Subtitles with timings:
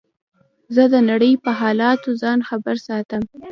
[0.75, 3.23] زه د نړۍ په حالاتو ځان خبر ساتم.